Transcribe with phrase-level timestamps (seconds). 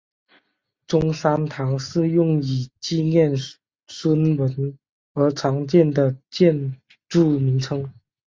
[0.87, 3.35] 中山堂是用以纪念
[3.85, 4.75] 孙文
[5.13, 6.75] 而常见的建
[7.07, 7.93] 筑名称。